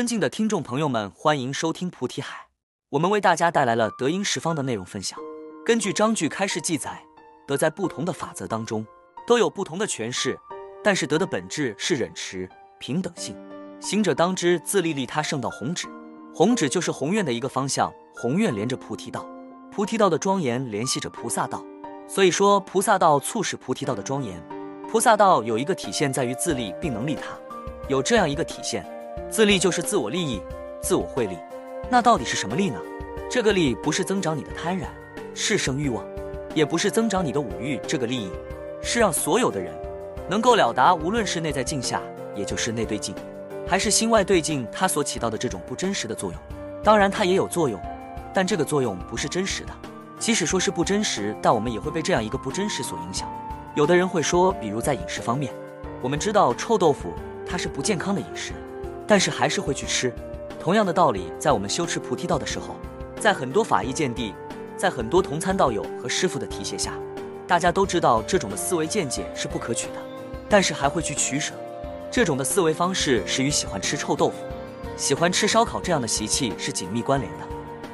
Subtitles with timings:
[0.00, 2.46] 尊敬的听众朋友们，欢迎收听菩提海。
[2.88, 5.18] 我们为大家带来了德音十方的内容分享。
[5.62, 7.02] 根据章句开示记载，
[7.46, 8.86] 德在不同的法则当中
[9.26, 10.38] 都有不同的诠释，
[10.82, 12.48] 但是德的本质是忍持、
[12.78, 13.36] 平等性。
[13.78, 15.86] 行者当知自利利他圣道弘旨，
[16.34, 19.28] 弘旨就是宏愿的一个方向，宏愿连着菩提道，
[19.70, 21.62] 菩提道的庄严联系着菩萨道，
[22.08, 24.42] 所以说菩萨道促使菩提道的庄严。
[24.90, 27.36] 菩萨道有一个体现在于自利并能利他，
[27.90, 28.82] 有这样一个体现。
[29.30, 30.42] 自利就是自我利益、
[30.82, 31.38] 自我惠利，
[31.88, 32.80] 那到底是什么利呢？
[33.30, 34.86] 这个利不是增长你的贪婪、
[35.36, 36.04] 炽盛欲望，
[36.52, 38.28] 也不是增长你的五欲，这个利益
[38.82, 39.72] 是让所有的人
[40.28, 42.02] 能够了达，无论是内在境下，
[42.34, 43.14] 也就是内对境，
[43.68, 46.40] 还是心外对境，它所起到的这种不真实的作用。
[46.82, 47.80] 当然，它也有作用，
[48.34, 49.72] 但这个作用不是真实的。
[50.18, 53.30] 即使说是不真实，但我们也会被这样一个不真实所影响。
[53.76, 55.54] 有的人会说，比如在饮食方面，
[56.02, 57.14] 我们知道臭豆腐
[57.46, 58.52] 它是不健康的饮食。
[59.10, 60.14] 但是还是会去吃。
[60.60, 62.76] 同样的道理，在我们修持菩提道的时候，
[63.18, 64.32] 在很多法义见地，
[64.76, 66.92] 在很多同参道友和师傅的提携下，
[67.44, 69.94] 大家都知道这种的思维见解是不可取的，
[70.48, 71.54] 但是还会去取舍。
[72.08, 74.36] 这种的思维方式是与喜欢吃臭豆腐、
[74.96, 77.44] 喜欢吃烧烤这样的习气是紧密关联的。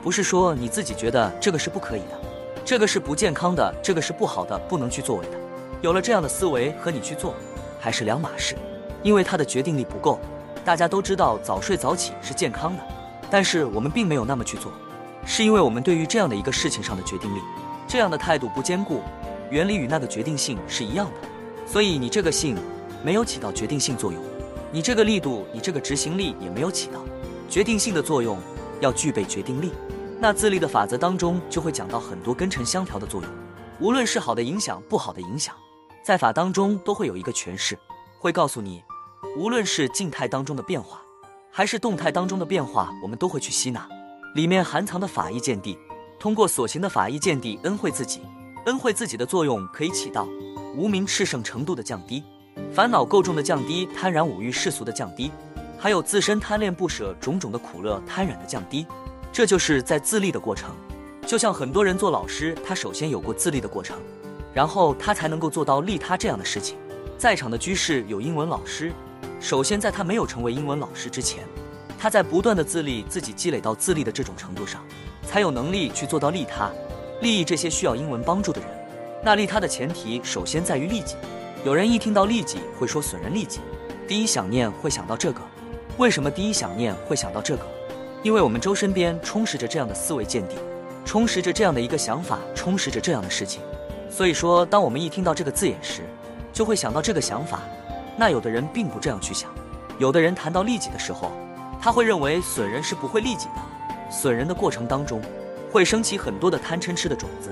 [0.02, 2.20] 不是说你自己觉得这个是不可以的，
[2.62, 5.32] 这个是不健康的，这个是不好的，不能去作为的。
[5.80, 7.34] 有了这样的思维和你去做
[7.80, 8.54] 还是两码事，
[9.02, 10.20] 因为他的决定力不够。
[10.66, 12.82] 大家都知道早睡早起是健康的，
[13.30, 14.72] 但是我们并没有那么去做，
[15.24, 17.40] 是因为我们对于这样的一个事情上的决定力，
[17.86, 19.00] 这样的态度不坚固，
[19.48, 21.28] 原理与那个决定性是一样的，
[21.68, 22.58] 所以你这个性
[23.04, 24.20] 没有起到决定性作用，
[24.72, 26.98] 你这个力度，你这个执行力也没有起到
[27.48, 28.36] 决定性的作用，
[28.80, 29.70] 要具备决定力，
[30.18, 33.30] 那自立的法则当中就会讲到很多根尘相调的作用，
[33.78, 35.54] 无论是好的影响，不好的影响，
[36.04, 37.78] 在法当中都会有一个诠释，
[38.18, 38.82] 会告诉你。
[39.36, 41.02] 无论是静态当中的变化，
[41.50, 43.86] 还是动态当中的变化，我们都会去吸纳
[44.34, 45.78] 里面含藏的法义见地，
[46.18, 48.22] 通过所行的法义见地恩惠自己，
[48.64, 50.26] 恩惠自己的作用可以起到
[50.74, 52.24] 无名炽盛程度的降低，
[52.72, 55.30] 烦恼够重的降低，贪婪五欲世俗的降低，
[55.78, 58.86] 还有自身贪恋不舍种种的苦乐贪婪的降低，
[59.30, 60.74] 这就是在自立的过程。
[61.26, 63.98] 就像很多人做老师，他首先有过自立的过程，
[64.54, 66.78] 然后他才能够做到利他这样的事情。
[67.18, 68.90] 在场的居士有英文老师。
[69.38, 71.44] 首先，在他没有成为英文老师之前，
[71.98, 74.82] 他在不断的自立，自己积累到自立的这种程度上，
[75.26, 76.70] 才有能力去做到利他、
[77.20, 78.68] 利益这些需要英文帮助的人。
[79.22, 81.16] 那利他的前提，首先在于利己。
[81.64, 83.60] 有人一听到利己，会说损人利己，
[84.08, 85.40] 第一想念会想到这个。
[85.98, 87.62] 为什么第一想念会想到这个？
[88.22, 90.56] 因为我们周身边充实着这样的思维见地，
[91.04, 93.60] 充实着这样的一个想法，充实着这样的事情。
[94.10, 96.02] 所以说，当我们一听到这个字眼时，
[96.52, 97.62] 就会想到这个想法。
[98.16, 99.50] 那有的人并不这样去想，
[99.98, 101.32] 有的人谈到利己的时候，
[101.80, 105.20] 他会认为损人是不会利己的，损人的过程当中
[105.70, 107.50] 会升起很多的贪嗔痴的种子，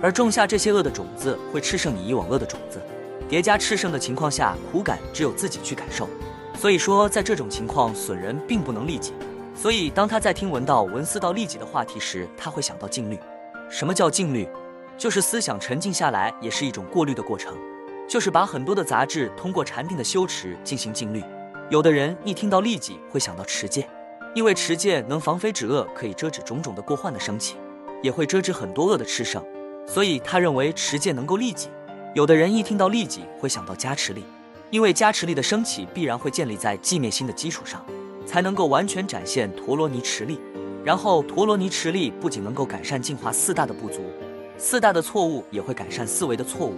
[0.00, 2.80] 而种下这些恶的种子会吃剩你以往恶的种子，
[3.28, 6.08] 叠加吃剩的情况下，苦感只有自己去感受。
[6.56, 9.12] 所以说，在这种情况，损人并不能利己。
[9.56, 13.18] 所以，当他在听闻到闻思到利己的话题时，他会想到静虑。
[13.68, 14.48] 什么叫静虑？
[14.96, 17.56] 就是思想沉静下来，也是一种过滤的过程。
[18.08, 21.22] 就是把很多的杂质通过禅定的修持进行净虑。
[21.70, 23.88] 有的人一听到利己会想到持戒，
[24.34, 27.56] 因为持戒能防非止恶，可以遮止种种的过患的升起，
[28.02, 29.42] 也会遮止很多恶的炽盛，
[29.86, 31.70] 所以他认为持戒能够利己。
[32.14, 34.22] 有的人一听到利己会想到加持力，
[34.70, 37.84] 因为加持力的升起必然会建立在寂灭心的基础上，
[38.26, 40.38] 才能够完全展现陀罗尼持力。
[40.84, 44.02] 然后陀罗尼持力不仅能够改善净化四大的不足，
[44.58, 46.74] 四大的错误也会改善思维的错误，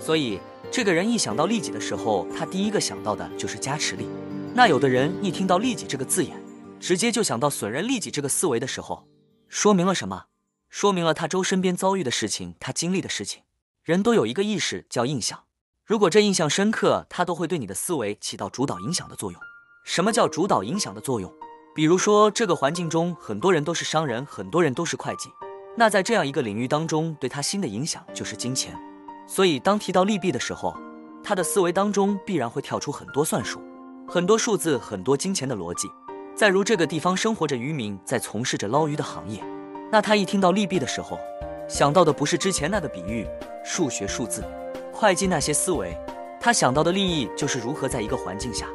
[0.00, 0.40] 所以。
[0.70, 4.08] 这个人一想到利己的时候，他第一个想到的就是加持力。
[4.54, 6.40] 那有的人一听到利己这个字眼，
[6.78, 9.08] 直接就想到损人利己这个思维的时候，
[9.48, 10.26] 说明了什么？
[10.68, 13.42] 说明了他周身边遭遇的事情，他经历的事情。
[13.82, 15.40] 人都有一个意识叫印象，
[15.84, 19.40] 如果这印象深刻，他都会对你的思维起到主导影响的作用。
[19.84, 21.32] 什么叫主导影响的作用？
[21.74, 25.30] 比如说这个环境中很多人都是商人，很多人都是会计，
[25.76, 28.78] 那在这样一个领域当中，对他心的影响就是金钱。
[29.32, 30.76] 所以，当提到利弊的时候，
[31.22, 33.62] 他的思维当中必然会跳出很多算术、
[34.08, 35.88] 很多数字、很多金钱的逻辑。
[36.34, 39.40] 再如这个地方生活着渔民，在从事着捞鱼的行业，
[39.88, 41.16] 那他一听到利弊的时候，
[41.68, 43.24] 想到的不是之前那个比喻、
[43.64, 44.42] 数学、数字、
[44.92, 45.96] 会计那些思维，
[46.40, 48.66] 他想到的利益就是如何在一个环境下、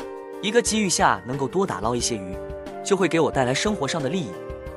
[0.42, 2.34] 一个机遇下能够多打捞一些鱼，
[2.82, 4.32] 就会给我带来生活上的利益。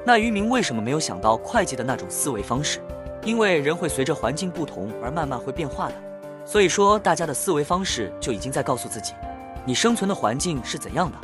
[0.05, 2.81] 那渔民为什么没有想到会计的那种思维方式？
[3.29, 5.95] 因为人会随着环境不同而慢慢会变化的，
[6.47, 9.13] 所以说大家的思维方式就已经在告诉自己，
[9.67, 11.19] 你生存的环境是怎样的，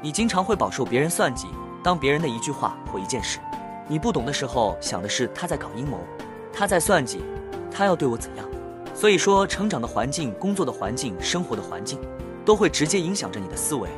[0.00, 1.48] 你经常会饱受别人算计，
[1.82, 3.40] 当别人的一句话或一件事，
[3.88, 5.98] 你不懂的时候，想的是他在搞阴谋，
[6.52, 7.24] 他在算计，
[7.72, 8.46] 他要对我怎样。
[8.94, 11.98] 所以说，成长的环境、工作的环境、生活的环境，
[12.44, 13.88] 都会直接影响着你的思维，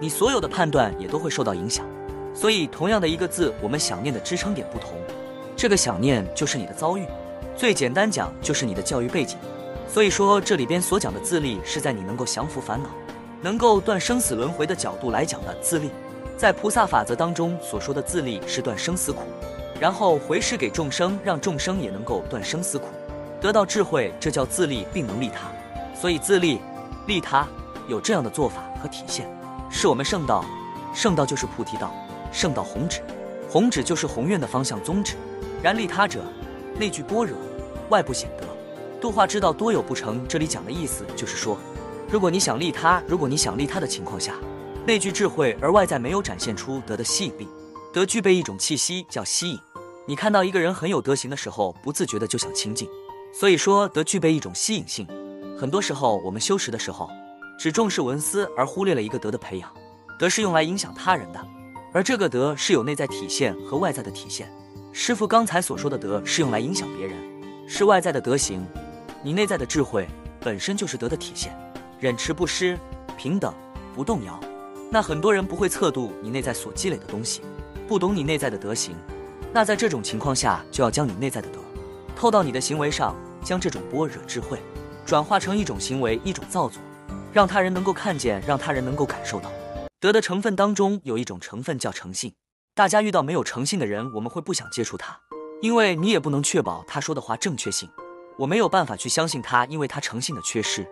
[0.00, 1.86] 你所有的判断也都会受到影响。
[2.34, 4.98] 所以，同样的一个字，我们想念的支撑点不同，
[5.56, 7.06] 这个想念就是你的遭遇。
[7.56, 9.38] 最简单讲，就是你的教育背景。
[9.88, 12.88] 所以说，这里边所讲的自立，是在你能够降服烦恼，
[13.40, 15.90] 能够断生死轮回的角度来讲的自立。
[16.36, 19.20] 在菩萨法则当中所说的自立，是断生死苦，
[19.78, 22.86] 然后回施给众生，让众生也能够断生死苦。
[23.40, 25.48] 得到智慧，这叫自利，并能利他。
[25.94, 26.60] 所以自利、
[27.06, 27.46] 利他
[27.86, 29.28] 有这样的做法和体现，
[29.70, 30.44] 是我们圣道。
[30.92, 31.92] 圣道就是菩提道，
[32.32, 33.00] 圣道弘旨，
[33.48, 35.14] 弘旨就是宏愿的方向宗旨。
[35.64, 36.22] 然利他者，
[36.78, 37.38] 内具般若，
[37.88, 38.44] 外不显德。
[39.00, 40.22] 度化之道多有不成。
[40.28, 41.56] 这里讲的意思就是说，
[42.10, 44.34] 如果你想利他，如果你想利他的情况下，
[44.86, 47.48] 内具智慧，而外在没有展现出德的吸引力，
[47.94, 49.58] 德具备一种气息叫吸引。
[50.06, 52.86] 你看到一个人很有德行的时候，不自觉的就想亲近。
[53.32, 55.08] 所以说，德具备一种吸引性。
[55.58, 57.08] 很多时候，我们修持的时候，
[57.58, 59.72] 只重视文思，而忽略了一个德的培养。
[60.18, 61.40] 德是用来影响他人的，
[61.94, 64.46] 而这个德是有内在体现和外在的体现。
[64.96, 67.18] 师傅刚才所说的德是用来影响别人，
[67.66, 68.64] 是外在的德行。
[69.24, 70.06] 你内在的智慧
[70.40, 71.52] 本身就是德的体现，
[71.98, 72.78] 忍持不失，
[73.16, 73.52] 平等
[73.92, 74.38] 不动摇。
[74.92, 77.42] 那很多人不会测度你内在所积累的东西，
[77.88, 78.94] 不懂你内在的德行。
[79.52, 81.58] 那在这种情况下，就要将你内在的德。
[82.14, 84.60] 透到你的行为上，将这种般若智慧
[85.04, 86.80] 转化成一种行为，一种造作，
[87.32, 89.50] 让他人能够看见，让他人能够感受到。
[89.98, 92.32] 德的成分当中有一种成分叫诚信。
[92.76, 95.16] 大家遇到没有诚信的人，我们会不想接触他，
[95.62, 97.88] 因为你也不能确保他说的话正确性，
[98.36, 100.84] 我没有办法去相信他，因为他诚信的缺失。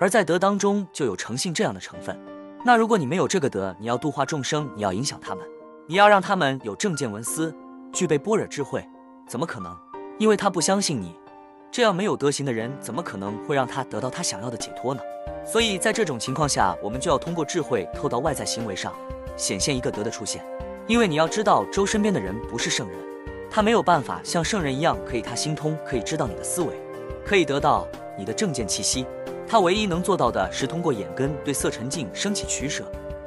[0.00, 2.18] 而在德当中就有诚信这样的成分。
[2.64, 5.46] 那如果你没有这个德，你要度化众生，你要影响他们，
[5.86, 7.54] 你要让他们有正见闻思，
[7.92, 8.82] 具备般若智慧，
[9.28, 9.76] 怎么可能？
[10.18, 11.14] 因为他不相信你，
[11.70, 15.02] 这样没有德行的人，怎么可能会让他得到他想要的解脱呢？
[15.44, 18.94] 所以在这种情况下，我们就要通过智慧透到外在行为上，
[19.36, 20.42] 显现一个德的出现。
[20.86, 22.96] 因为你要知道，周身边的人不是圣人，
[23.50, 26.80] 他没有办法像圣人一样，可以他心通，可以知道你的思维，
[27.24, 29.04] 可以得到你的正见气息。
[29.48, 32.84] 他唯一能做到的是通过眼根对色尘境升起取舍，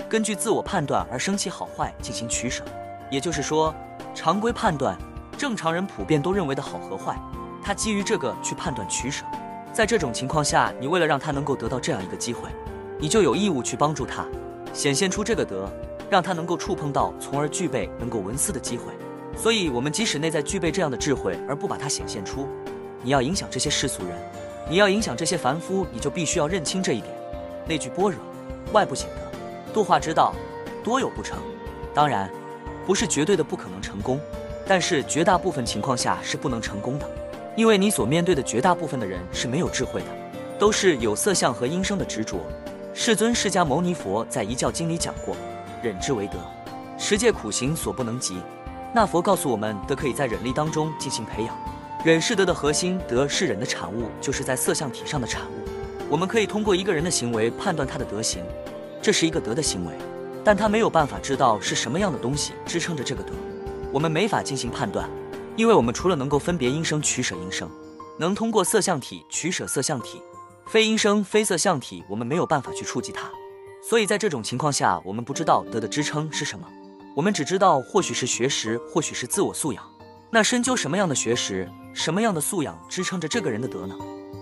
[0.07, 2.63] 根据自我判断而升起好坏进行取舍。
[3.09, 3.75] 也就是说，
[4.15, 4.97] 常规判断。
[5.37, 7.17] 正常人普遍都认为的好和坏，
[7.63, 9.23] 他基于这个去判断取舍。
[9.71, 12.49] 在这种情况下，你为了让他能够得到这样一个机会，
[12.97, 14.25] 你就有义务去帮助他，
[14.73, 15.71] 显现出这个德，
[16.09, 18.85] 让他能够触碰到，从而具备能够闻思的机会。
[19.37, 22.47] 所以，我们即使内在具备这样的智慧，而不把它显现出，
[23.03, 24.17] 你要影响这些世俗人，
[24.69, 27.13] 你要影响这些凡夫，你就必须要认清这一点。
[27.67, 28.19] 内具般若，
[28.73, 30.33] 外不显德，度化之道
[30.83, 31.37] 多有不成。
[31.93, 32.29] 当然，
[32.85, 34.19] 不是绝对的不可能成功。
[34.67, 37.09] 但是绝大部分情况下是不能成功的，
[37.55, 40.07] 因为你所面对的绝大部分的人是没有智慧的，
[40.59, 42.37] 都是有色相和音声的执着。
[42.93, 45.35] 世尊释迦牟尼佛在一教经里讲过，
[45.81, 46.37] 忍之为德，
[46.97, 48.37] 十戒苦行所不能及。
[48.93, 51.55] 那佛告诉我们，德可以在忍力当中进行培养。
[52.03, 55.53] 忍是德的核心，德是忍的产物，就是在色相体上的产物。
[56.09, 58.43] 我们可以通过一个人的行为判断他的德行，
[59.01, 59.93] 这是一个德的行为，
[60.43, 63.33] 但他没有办法知道是什么样的东西支撑着这个德。
[63.91, 65.09] 我们没法进行判断，
[65.55, 67.69] 因为我们除了能够分别音声取舍音声，
[68.17, 70.21] 能通过色相体取舍色相体，
[70.67, 73.29] 非音声非色相体，我们没有办法去触及它。
[73.81, 76.67] 所以在这种情况下，我们不知道德的支撑是什么，
[77.15, 79.83] 我们只知道或许是学识，或许是自我素养。
[80.29, 83.95] 那深究什么样的学识，什么样的素养支撑着这个人的德呢？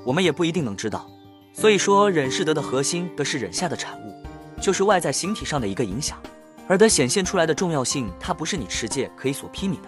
[0.04, 1.10] 我们也不一定能知道。
[1.54, 4.14] 所以说，忍是德的核心，德是忍下的产物，
[4.62, 6.22] 就是外在形体上的一个影响。
[6.68, 9.88] 而德显现出来的重要性，它不是你持戒可以所披靡的，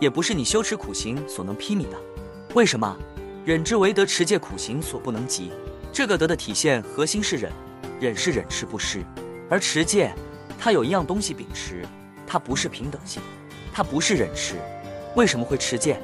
[0.00, 1.96] 也不是你修持苦行所能披靡的。
[2.54, 2.96] 为什么？
[3.44, 5.52] 忍之为德，持戒苦行所不能及。
[5.92, 7.52] 这个德的体现核心是忍，
[8.00, 9.02] 忍是忍持不失。
[9.48, 10.12] 而持戒，
[10.58, 11.84] 它有一样东西秉持，
[12.26, 13.22] 它不是平等性，
[13.72, 14.54] 它不是忍持。
[15.14, 15.98] 为什么会持戒？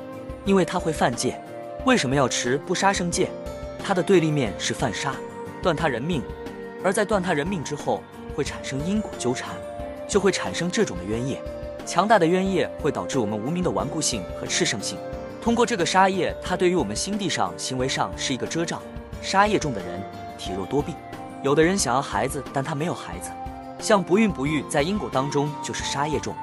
[0.45, 1.41] 因为它会犯戒。
[1.85, 3.29] 为什么要持不杀生戒？
[3.85, 5.15] 它的对立面是犯杀，
[5.63, 6.23] 断他人命。
[6.85, 8.03] 而在断他人命之后，
[8.35, 9.51] 会产生因果纠缠。
[10.09, 11.41] 就会产生这种的冤业，
[11.87, 14.99] 强大的冤业会导致我们无名的顽固性和炽盛性。
[15.41, 18.83] 通过这个杀业，它对于我们心地上、行为上是一个遮障。
[19.23, 20.03] 杀业重的人
[20.37, 20.95] 体弱多病，
[21.43, 23.31] 有的人想要孩子，但他没有孩子，
[23.81, 26.35] 像不孕不育，在因果当中就是杀业重。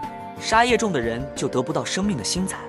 [0.42, 2.60] 杀业重的人就得不到生命的心彩。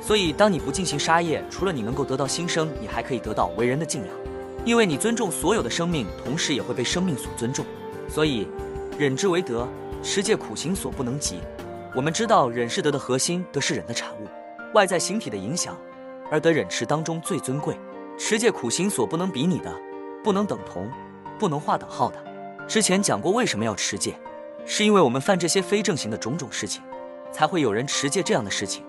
[0.00, 4.10] 所以，当你不进行杀业，除了你能够得到新生，你还可以得到为人的敬仰，
[4.64, 7.64] 因为你尊重所有的生命，同时也会被生命所尊重。
[8.08, 8.46] 所以，
[8.98, 9.66] 忍之为德。
[10.00, 11.40] 持戒苦行所不能及。
[11.92, 14.28] 我们知道忍是德的核心，德是忍的产物，
[14.72, 15.76] 外在形体的影响，
[16.30, 17.76] 而得忍持当中最尊贵。
[18.16, 19.74] 持戒苦行所不能比拟的，
[20.22, 20.88] 不能等同，
[21.38, 22.16] 不能划等号的。
[22.66, 24.18] 之前讲过为什么要持戒，
[24.66, 26.82] 是因为我们犯这些非正行的种种事情，
[27.32, 28.84] 才会有人持戒这样的事情。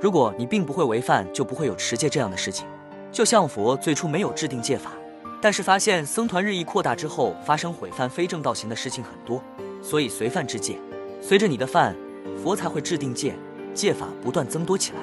[0.00, 2.66] 如果你并不会违犯，就不会有持戒这样的事情。
[3.10, 4.92] 就像佛最初没有制定戒法，
[5.40, 9.42] 但是发现僧团日益扩大之后，发生毁犯非正道行的事情很多，
[9.82, 10.78] 所以随犯之戒。
[11.22, 11.96] 随着你的犯，
[12.42, 13.34] 佛才会制定戒，
[13.72, 14.98] 戒法不断增多起来，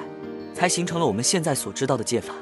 [0.54, 2.34] 才形成了我们现在所知道的戒法。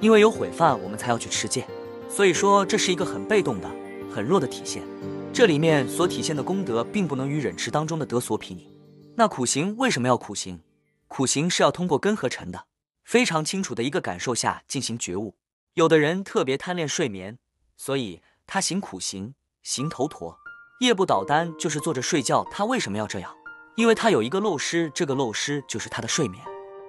[0.00, 1.64] 因为有毁犯，我们才要去持戒。
[2.08, 3.68] 所以说，这是一个很被动的、
[4.14, 4.84] 很弱的体现。
[5.32, 8.70] 这里面所体现的功德，并不能与忍持当中的德所匹拟。
[9.16, 10.60] 那苦行为什么要苦行？
[11.08, 12.66] 苦行是要通过根和尘的
[13.04, 15.34] 非常清楚的一个感受下进行觉悟。
[15.74, 17.38] 有的人特别贪恋睡眠，
[17.76, 20.38] 所以他行苦行，行头陀，
[20.78, 22.46] 夜不倒单，就是坐着睡觉。
[22.52, 23.34] 他为什么要这样？
[23.74, 26.40] 因为他有一个漏失，这个漏失就是他的睡眠。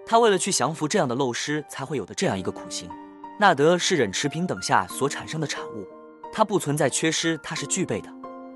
[0.05, 2.87] 他为了去降服这样的漏失，才会有的这样一个苦行。
[3.39, 5.87] 那德是忍持平等下所产生的产物，
[6.37, 8.09] 它不存在缺失，它是具备的。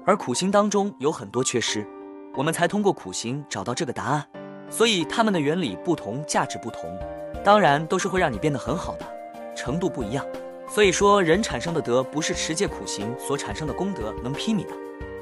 [0.05, 1.87] 而苦行当中有很多缺失，
[2.35, 4.27] 我们才通过苦行找到这个答案。
[4.69, 6.93] 所以它们的原理不同，价值不同，
[7.41, 9.05] 当然都是会让你变得很好的，
[9.55, 10.25] 程度不一样。
[10.67, 14.73] 所以说，人产生的德不是持戒苦行所产生的功德能媲美的，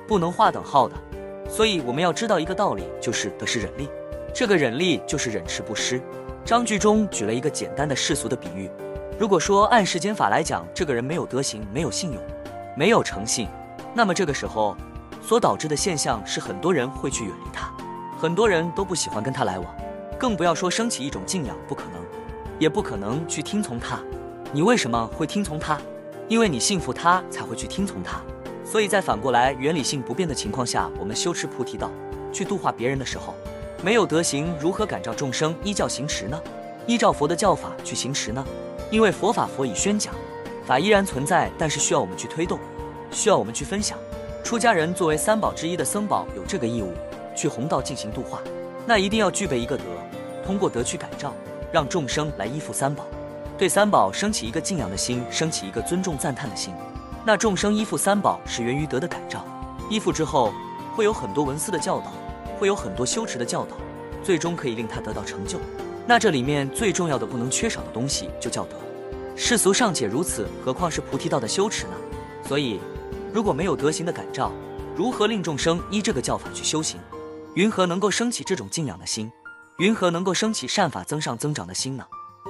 [0.07, 0.95] 不能划等号的。
[1.47, 3.87] 所以我们要知道一个道理，就是德是忍力，
[4.33, 6.01] 这个忍力就是忍持不失。
[6.43, 8.67] 章句中举了一个简单的世俗的比喻，
[9.19, 12.19] 如果说按世间法来讲，这个人没有德行，没有信用，
[12.77, 13.47] 没有诚信，
[13.91, 14.77] 那么这个时候
[15.19, 17.73] 所导致的现象是很多人会去远离他。
[18.19, 19.75] 很多人都不喜欢跟他来往，
[20.19, 21.99] 更不要说升起一种敬仰，不可能，
[22.59, 23.99] 也不可能去听从他。
[24.51, 25.75] 你为什么会听从他？
[26.27, 28.21] 因为你信服他，才会去听从他。
[28.63, 31.89] 所以在反过来原理性不变的情况下，我们修持菩提道，
[32.31, 33.33] 去度化别人的时候，
[33.83, 36.39] 没有德行，如何感召众生依教行持呢？
[36.85, 38.45] 依照佛的教法去行持呢？
[38.91, 40.13] 因为佛法佛已宣讲，
[40.67, 42.59] 法依然存在，但是需要我们去推动，
[43.09, 43.97] 需要我们去分享。
[44.43, 46.93] 出家人作为三宝之一的僧宝，有这个义务。
[47.33, 48.41] 去弘道进行度化，
[48.87, 49.83] 那一定要具备一个德，
[50.43, 51.31] 通过德去感召，
[51.71, 53.05] 让众生来依附三宝，
[53.59, 56.73] 对三宝升起一个敬仰的心，升起一个尊重赞叹的心。
[57.23, 59.45] 那众生依附三宝是源于德的感召，
[59.87, 60.51] 依附之后
[60.95, 62.11] 会有很多文思的教导，
[62.59, 63.77] 会有很多修持的教导，
[64.23, 65.59] 最终可以令他得到成就。
[66.07, 68.75] 那这里面最重要的不能缺少的东西就叫德。
[69.39, 71.93] 世俗尚且如此，何况是菩提道的修持呢？
[72.43, 72.79] 所以，
[73.31, 74.51] 如果没有德行的感召，
[74.95, 76.99] 如何令众生依这个教法去修行？
[77.53, 79.31] 云何能够升起这种敬仰的心？
[79.77, 82.03] 云何能够升起善法增上增长的心呢？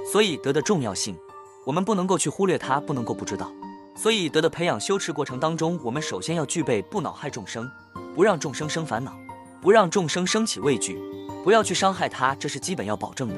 [0.10, 1.18] 所以德的重要性，
[1.66, 3.52] 我们不能够去忽略它，不能够不知道。
[3.98, 7.70] 所以德的培养修持过程当中，我们首先要具备不恼害众生，
[8.16, 9.12] 不让众生生烦恼，
[9.62, 10.98] 不让众生升起畏惧，
[11.44, 13.36] 不要去伤害他，这是基本要保证的。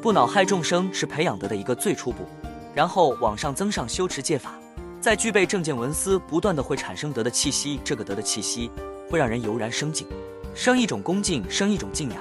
[0.00, 2.26] 不恼害众生是培养德的一个最初步，
[2.74, 4.54] 然后往上增上修持戒法，
[5.00, 8.70] 再具备正见闻思，不断的会产生德的气息，这个德的气息
[9.10, 10.06] 会让人油然生敬。
[10.54, 12.18] 生一种恭敬，生一种敬仰。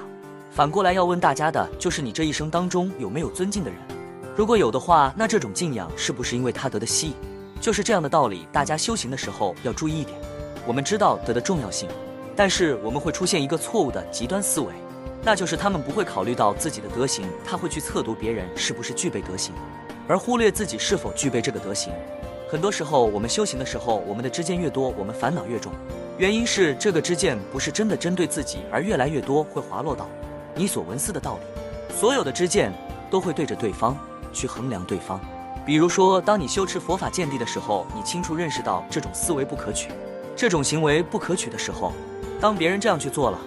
[0.52, 3.80] 反过来要问大家的，就是你这一生当中有没有尊敬的人？
[4.36, 7.16] 如果有的话，那这种敬仰是不是因为他德的吸引？
[7.62, 8.48] 就是这样的道理。
[8.52, 10.18] 大家修行的时候要注意一点。
[10.66, 11.88] 我们知道德的重要性，
[12.36, 14.74] 但是我们会出现一个错误的极端思维，
[15.24, 19.54] 那就是他们不会考虑到自己的德行，他会去测度别人是不是具备德行，
[20.08, 21.94] 而忽略自己是否具备这个德行。
[22.50, 25.72] 很多时候，我们修行的时候，我们的知见越多，我们烦恼越重。
[26.18, 30.08] 原因是这个知见不是真的针对自己，而越来越多会滑落到
[30.54, 31.96] 你所闻思的道理。
[31.96, 32.74] 所有的知见
[33.10, 33.98] 都会对着对方
[34.34, 35.20] 去衡量对方。
[35.66, 39.90] 比如说，当你修持佛法见地的时候，你清楚认识到这种思维不可取，
[40.36, 41.94] 这种行为不可取的时候，
[42.40, 43.40] 当别人这样去做了，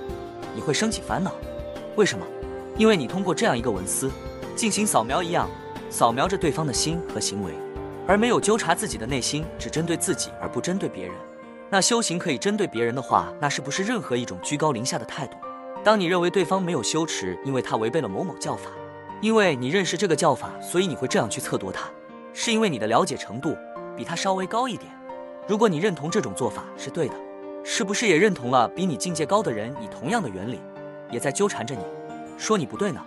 [0.55, 1.33] 你会升起烦恼。
[1.97, 2.25] 为什么？
[2.77, 4.11] 因为你通过这样一个文思
[4.57, 5.49] 进行扫描一样，
[5.95, 7.53] 扫描着对方的心和行为。
[8.05, 11.15] 而没有纠察自己的内心，只针对自己而不针对别人。
[11.71, 15.37] 那修行可以针对别人的话，那是不是任何一种居高临下的态度？
[15.85, 18.71] 当你认为对方没有修持，因为他违背了某某教法，
[19.21, 21.89] 因为你认识这个教法，所以你会这样去测度他，
[22.33, 23.57] 是因为你的了解程度
[23.97, 24.91] 比他稍微高一点。
[25.47, 27.15] 如果你认同这种做法是对的，
[27.63, 30.59] 是不是也认同了比你境界高的人以同样的原理，
[31.09, 31.85] 也在纠缠着你，
[32.37, 33.01] 说你不对呢？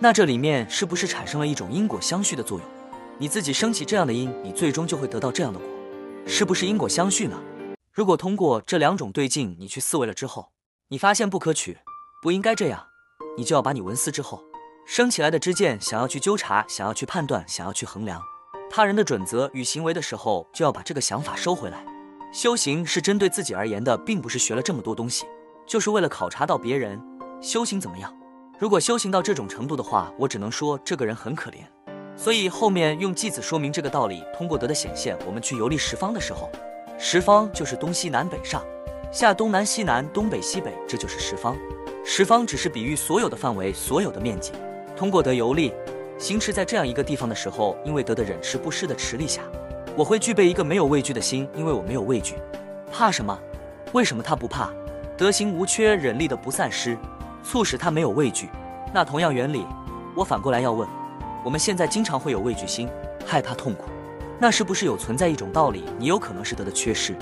[0.00, 2.68] 那这里面是不是产生了一种因果相续的作用？
[3.16, 5.68] 你自己升起这样的因，你最终就会得到这样的果，
[6.26, 7.40] 是不是因果相续呢？
[7.92, 10.50] 如果通过这两种对境，你去思维了之后，
[10.88, 11.78] 你发现不可取，
[12.22, 12.86] 不应该这样，
[13.38, 14.42] 你就要把你闻思之后
[14.84, 18.20] 升起来的知见，想要去纠察，想要去判断，想要去衡量
[18.68, 21.86] 他人的准则与行为的时候，就要把这个想法收回来。
[22.32, 25.24] 修行是针对自己而言的，并不是学了这么多东西
[25.64, 27.00] 就是为了考察到别人
[27.40, 28.12] 修行怎么样。
[28.56, 31.56] 如果修行到这种程度的话，我只能说这个人很可怜。
[32.16, 34.22] 所以后面用偈子说明这个道理。
[34.32, 36.48] 通过德的显现，我们去游历十方的时候，
[36.96, 38.64] 十方就是东西南北上
[39.10, 41.56] 下东南西南东北西北，这就是十方。
[42.04, 44.52] 十方只是比喻所有的范围，所有的面积。
[44.96, 45.72] 通过德游历
[46.16, 49.42] 行持在这样一个地方的时候，因为德的忍持不失的持力下，
[49.96, 52.36] 我会具备一个没有畏惧的心，因为我没有畏惧，
[52.92, 53.36] 怕什么？
[53.92, 54.70] 为什么他不怕？
[55.16, 56.96] 德行无缺，忍力的不散失。
[57.44, 58.48] 促使他没有畏惧，
[58.92, 59.66] 那同样原理，
[60.16, 60.88] 我反过来要问：
[61.44, 62.88] 我们现在经常会有畏惧心，
[63.26, 63.84] 害怕痛苦，
[64.40, 65.84] 那是不是有存在一种道理？
[65.98, 67.14] 你有可能是德的缺失，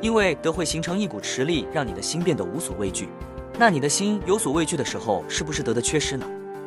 [0.00, 3.08] 因为德会形成一股持力，让你的心变得无所畏惧。
[3.56, 6.26] 那你的心有所畏惧的时候，是不是德的缺失呢？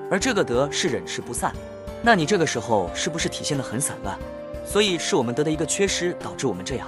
[0.09, 1.53] 而这个德是忍持不散，
[2.01, 4.17] 那你这个时候是不是体现的很散乱？
[4.65, 6.87] 所以是我们德的一个缺失导致我们这样。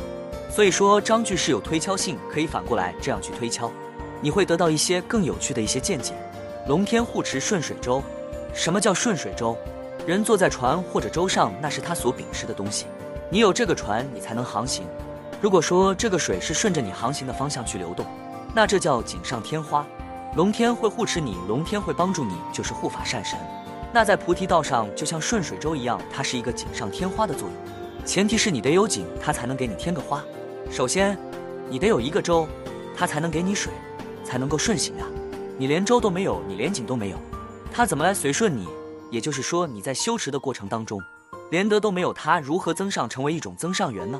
[0.50, 3.72] 所以说章句是有推敲性，可以反过来这样去推敲。
[4.24, 6.13] 你会得到一些更有趣的一些见解。
[6.70, 8.01] 龙天护持顺水舟，
[8.53, 9.58] 什么叫顺水舟？
[10.08, 12.86] 人坐在船或者舟上，那是他所秉持的东西。
[13.30, 14.86] 你有这个船，你才能航行。
[15.42, 18.06] 如果说这个水是顺着你航行的方向去流动，
[18.56, 19.86] 那这叫锦上添花。
[20.38, 23.38] 龙天会护持你，龙天会帮助你，就是护法善神。
[23.92, 28.06] 那在菩提道上，就像顺水舟一样，它是一个锦上添花的作用。
[28.06, 30.24] 前提是你得有锦，它才能给你添个花。
[30.72, 31.18] 首先，
[31.70, 32.48] 你得有一个舟，
[32.96, 33.72] 它才能给你水。
[34.34, 35.06] 才能够顺行啊！
[35.60, 37.18] 你连舟都没有，你连井都没有，
[37.72, 38.68] 他怎么来随顺你？
[39.12, 41.00] 也就是说，你在修持的过程当中，
[41.52, 44.20] 连德都没有，他如何增上成为一种增上缘呢？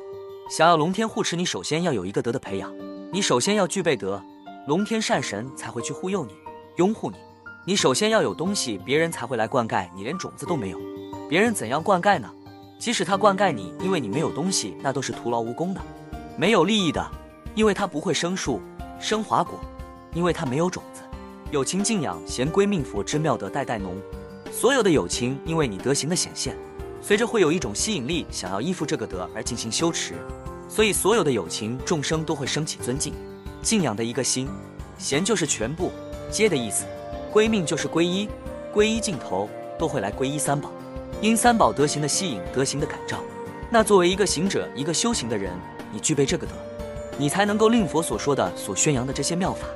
[0.52, 2.72] 想要龙天护持你，首先要有一个德的培养，
[3.12, 4.24] 你首先要具备德，
[4.68, 6.34] 龙天善神才会去护佑你、
[6.76, 7.18] 拥护你。
[7.66, 9.90] 你首先要有东西，别人才会来灌溉。
[9.96, 10.80] 你连种子都没有，
[11.28, 12.32] 别人怎样灌溉呢？
[12.78, 15.82] 即使他灌溉你，因为你没有东西，那都是徒劳无功的，
[16.38, 17.04] 没有利益的，
[17.56, 18.62] 因为他不会生树、
[19.00, 19.60] 生华果。
[20.14, 21.02] 因为它没有种子，
[21.52, 23.96] 友情敬仰贤归命佛之妙德代代浓，
[24.52, 26.56] 所有的友情因为你德行的显现，
[27.02, 30.14] 随着会有一种吸引力，想要依附这个德而进行修持，
[30.70, 33.14] 所以所有的友情众生都会升起尊敬、
[33.62, 34.48] 敬仰的一个心。
[34.98, 35.92] 贤就是全部，
[36.32, 36.86] 皆的意思，
[37.32, 38.30] 归命就是皈依，
[38.74, 40.72] 皈依尽头都会来皈依三宝，
[41.20, 43.18] 因三宝德行的吸引、德行的感召。
[43.70, 45.52] 那作为一个行者、一个修行的人，
[45.92, 46.54] 你具备这个德，
[47.18, 49.68] 你才能够令佛所说的、所宣扬的这些妙法。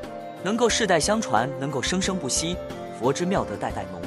[0.48, 2.56] 能够世代相传，能够生生不息，
[2.98, 4.02] 佛之妙德代代浓，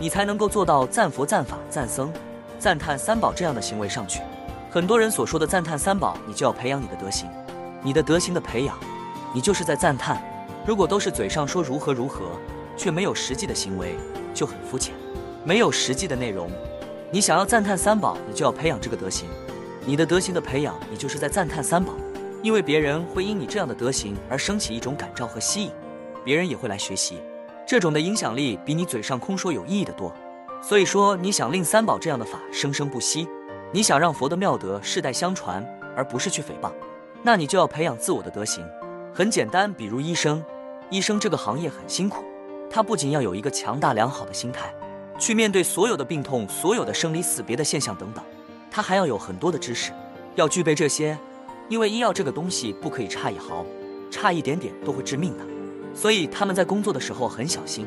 [0.00, 2.10] 你才能够做到赞佛、赞法、赞僧、
[2.58, 4.22] 赞叹三宝这样的行为上去。
[4.70, 7.28] 很多人所说的赞叹三宝，你就要培养你的德行，
[7.82, 8.74] 你的德行的培养，
[9.34, 10.24] 你就是在赞叹。
[10.64, 12.22] 如果都是嘴上说如何如何，
[12.74, 13.94] 却没有实际的行为，
[14.32, 14.94] 就很肤浅，
[15.44, 16.50] 没有实际的内容。
[17.10, 19.28] 你想要赞叹三宝，你就要培养这个德行，
[19.84, 21.92] 你的德行的培养，你就是在赞叹三宝。
[22.42, 25.70] 因为别人会因你这样的德行而升起一种感召和吸引，
[26.24, 27.20] 别人也会来学习，
[27.66, 30.12] 这种的影响力比你嘴上空说有意义的多。
[30.62, 33.26] 所以说，你想令三宝这样的法生生不息，
[33.72, 36.70] 你想让佛的妙德世代相传，而不是去诽谤，
[37.22, 38.64] 那你就要培养自我的德行。
[39.12, 40.44] 很简单，比如医生，
[40.88, 42.24] 医生这个行业很辛苦，
[42.70, 44.72] 他不仅要有一个强大良好的心态，
[45.18, 48.22] 去面对所有的病痛、所有的生离死别的现象等等，
[48.70, 49.90] 他还要有很多的知识，
[50.36, 51.18] 要具备这些。
[51.68, 53.64] 因为医药这个东西不可以差一毫，
[54.10, 55.44] 差一点点都会致命的，
[55.94, 57.86] 所以他们在工作的时候很小心。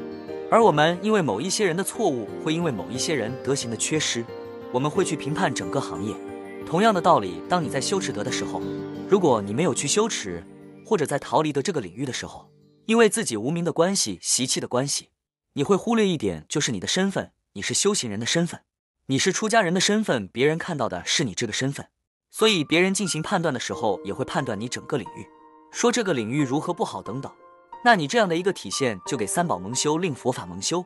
[0.52, 4.24] 而我们因为某一些人的错误，会因为某一些人德行的缺失，
[4.72, 6.16] 我们会去评判整个行业。
[6.66, 8.62] 同样的道理，当你在修持德的时候，
[9.10, 10.44] 如果你没有去修持，
[10.86, 12.50] 或者在逃离的这个领域的时候，
[12.86, 15.10] 因为自己无名的关系、习气的关系，
[15.54, 18.62] 你会忽略一点，就是你的身份，你是修行人的身份，
[19.08, 21.88] 你是出家人的身份，别人看到的是你这个身份。
[22.30, 25.26] 所以别人进行判断的时候，也会判断你整个领域，
[25.72, 27.32] 说这个领域如何不好等等。
[27.86, 30.84] 那你这样的一个体现，就给三宝蒙羞，令佛法蒙羞，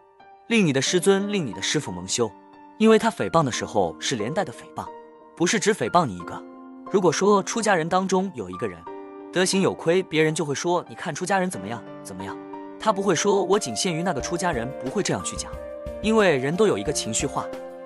[0.47, 2.29] 令你的师尊，令你的师傅蒙羞。
[2.77, 4.85] 因为他诽谤的时候是连带的诽谤，
[5.33, 6.43] 不是只诽谤你一个。
[6.91, 8.77] 如果说出家人当中有一个人
[9.31, 12.37] 德行有亏，别人就会说你看出家人怎么样怎么样，
[12.77, 15.49] 他不会说我仅限于那个出家人，不会这样去讲。
[16.01, 17.45] 因为人都有一个情绪化，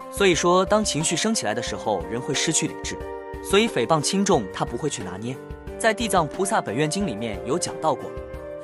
[0.09, 2.97] 所以说当情绪升起来的时候，人会失去理智。
[3.43, 5.37] 所以诽谤轻重，他不会去拿捏。
[5.77, 8.09] 在《地藏菩萨本愿经》里面有讲到过，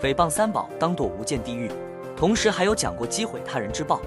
[0.01, 1.69] 诽谤三宝当堕无间地狱，
[2.15, 3.99] 同时还有讲过击毁他人之报，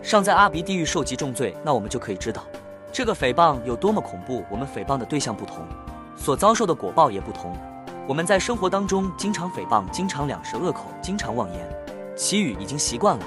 [0.00, 1.56] 尚在阿鼻地狱受极重罪。
[1.64, 2.44] 那我们就可以知道，
[2.92, 4.44] 这个诽谤有多么恐怖。
[4.48, 5.66] 我们诽谤的对象不同，
[6.16, 7.52] 所遭受的果报也不同。
[8.06, 11.68] 我们在生活当中经常诽谤，经常两舌恶口，经常妄言，
[12.14, 13.26] 祈语已经习惯了。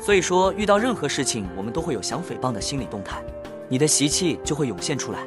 [0.00, 3.20] 所以说，遇到任何事情，我们都会有想诽谤的心理动态，
[3.68, 5.18] 你的习气就会涌现出来。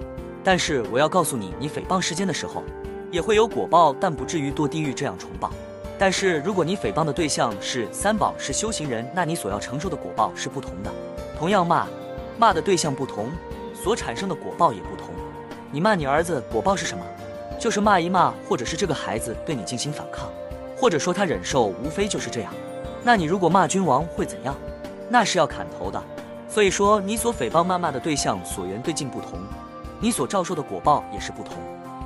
[0.46, 2.64] 但是我要告诉你，你诽谤世间的时候，
[3.12, 5.52] 也会有果报，但不至于堕地狱这样重报。
[6.00, 10.92] 但是如果你诽谤的对象是三宝是修行人，那你所要承受的果报是不同的。
[11.38, 11.88] 同样骂，
[12.38, 13.30] 骂的对象不同，
[13.74, 15.10] 所产生的果报也不同。
[15.72, 17.04] 你骂你儿子，果报是什么？
[17.60, 20.30] 就是骂一骂，或者是这个孩子对你进行反抗，
[20.80, 22.54] 或者说他忍受，无非就是这样。
[23.04, 24.56] 那你如果骂君王会怎样？
[25.10, 26.02] 那是要砍头的。
[26.48, 29.40] 所以说，你所诽谤谩骂的对象所缘对境不同，
[30.00, 31.56] 你所照受的果报也是不同。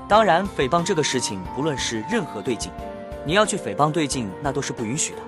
[0.08, 2.72] 当然，诽谤这个事情，不论是任何对境，
[3.26, 5.20] 你要去诽谤对境，那都是不允许的，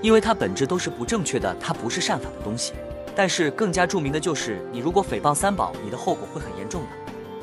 [0.00, 2.72] 因为它本质都是不正确的，它不是善法的东西。
[3.16, 6.88] 但是更加著名的就是，你如果诽谤三宝，你的后果会很严重的。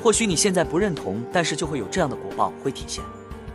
[0.01, 3.03] 或许你现在不认同，但是就会有这样的果报会体现。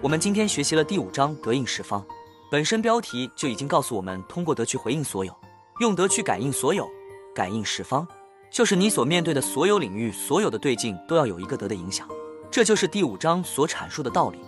[0.00, 2.04] 我们今天学习了第五章德应十方，
[2.50, 5.34] 本身标题就已经告诉我们，通过德去回应所有，
[5.80, 6.86] 用德去感应所有。
[7.34, 8.06] 感应十方，
[8.50, 12.06] 就是你所面对的所有领域、所有的对境都要有一个德的影响，
[12.50, 14.38] 这就是第五章所阐述的道理。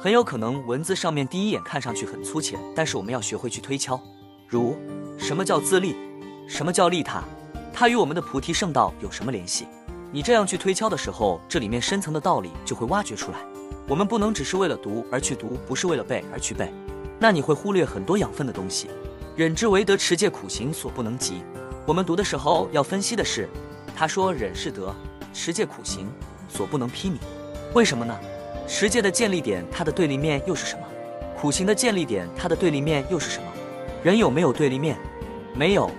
[0.00, 4.00] 很有可能文字上面第一眼看上去很粗浅，但是我们要学会去推敲。
[4.46, 4.76] 如
[5.18, 5.96] 什么叫自利？
[6.46, 7.22] 什么叫利他？
[7.72, 9.66] 它与我们的菩提圣道有什么联系？
[10.12, 13.38] 你这样去推敲的时候，这里面深层的道理就会挖掘出来。
[13.88, 16.72] 我们不能只是为了读而去读，不是为了背而去背，
[17.18, 18.88] 那你会忽略很多养分的东西。
[19.34, 21.42] 忍之为德，持戒苦行所不能及。
[21.86, 23.48] 我们读的时候要分析的是，
[23.96, 24.94] 他说忍是德，
[25.32, 26.08] 持戒苦行
[26.48, 27.16] 所不能披靡。
[27.74, 28.16] 为什么呢？
[28.66, 30.82] 持戒的建立点，它的对立面又是什么？
[31.38, 33.46] 苦行的建立点，它的对立面又是什么？
[34.02, 34.96] 人有没有对立面？
[35.54, 35.90] 没有，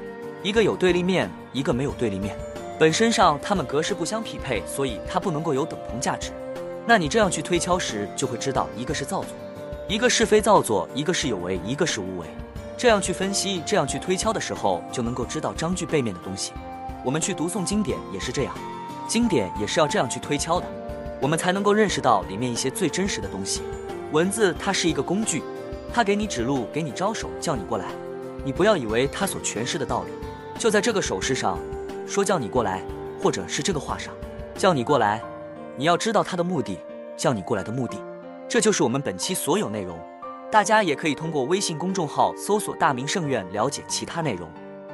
[0.41, 2.36] 一个有对立面，一个没有对立面。
[2.78, 6.32] 本身上它们格式不相匹配，所以它不能够有等同价值。
[6.86, 9.30] 那你这样去推敲时，就会知道一个是造作，
[9.88, 12.28] 一个是非造作，一个是有为，一个是无为。
[12.78, 16.51] 这样去分析，这样去推敲的时候，就能够知道章句背面的东西。
[17.04, 18.54] 我们去读诵经典也是这样，
[19.08, 20.65] 经典也是要这样去推敲的，
[21.26, 23.64] 我们才能够认识到里面一些最真实的东西。
[24.12, 25.42] 文字它是一个工具，
[25.92, 27.88] 它给你指路，给你招手，叫你过来。
[28.44, 30.12] 你不要以为它所诠释的道理
[30.60, 31.58] 就在这个手势上，
[32.06, 32.84] 说叫你过来，
[33.20, 34.14] 或者是这个话上，
[34.54, 35.20] 叫你过来。
[35.76, 36.78] 你要知道它的目的，
[37.18, 37.98] 叫你过来的目的。
[38.48, 39.98] 这就是我们本期所有内容。
[40.52, 44.48] 大家也可以通过微信公众号搜索“大明圣院”了解其他内容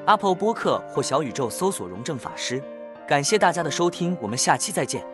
[0.06, 2.64] ，Apple 播客或小宇宙搜索“荣正法师”。
[3.06, 5.06] 感谢大家的收听，我们下期再见。